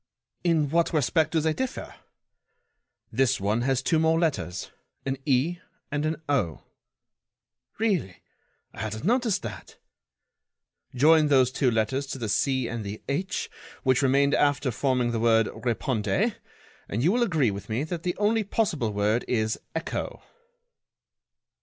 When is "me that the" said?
17.69-18.17